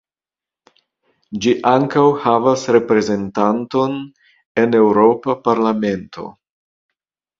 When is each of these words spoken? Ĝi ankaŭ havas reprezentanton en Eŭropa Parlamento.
Ĝi 1.45 1.51
ankaŭ 1.71 2.05
havas 2.23 2.63
reprezentanton 2.77 3.95
en 4.63 4.79
Eŭropa 4.81 5.37
Parlamento. 5.49 6.27